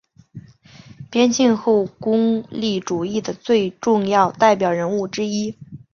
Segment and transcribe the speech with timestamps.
[1.11, 5.55] 边沁后功利主义的最重要代表人物之一。